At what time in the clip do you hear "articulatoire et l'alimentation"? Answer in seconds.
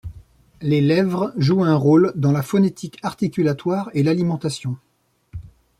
3.03-4.75